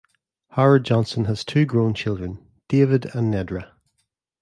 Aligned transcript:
Howard 0.53 0.83
Johnson 0.83 1.25
has 1.25 1.43
two 1.45 1.63
grown 1.63 1.93
children, 1.93 2.43
David 2.67 3.13
and 3.15 3.31
Nedra. 3.31 3.73